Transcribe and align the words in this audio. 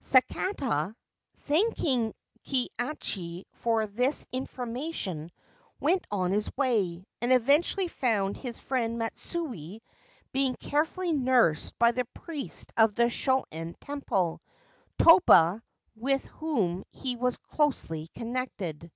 Sakata, 0.00 0.94
thanking 1.38 2.14
Kihachi 2.46 3.42
for 3.50 3.88
this 3.88 4.28
information, 4.30 5.32
went 5.80 6.06
on 6.08 6.30
his 6.30 6.56
way, 6.56 7.04
and 7.20 7.32
eventually 7.32 7.88
found 7.88 8.36
his 8.36 8.60
friend 8.60 8.96
Matsui 8.96 9.82
being 10.30 10.54
carefully 10.54 11.10
nursed 11.10 11.76
by 11.80 11.90
the 11.90 12.04
priest 12.14 12.72
of 12.76 12.94
the 12.94 13.10
Shonen 13.10 13.74
Temple, 13.80 14.40
Toba, 15.00 15.64
with 15.96 16.24
whom 16.26 16.84
he 16.92 17.16
was 17.16 17.36
closely 17.36 18.06
connected. 18.14 18.92